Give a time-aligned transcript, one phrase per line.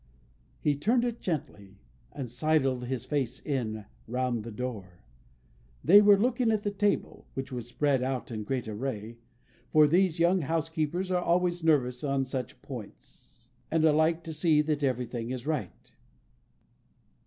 [0.59, 1.77] He turned it gently,
[2.11, 5.03] and sidled his face in, round the door.
[5.83, 9.19] They were looking at the table (which was spread out in great array);
[9.69, 14.83] for these young housekeepers are always nervous on such points, and like to see that
[14.83, 15.93] everything is right.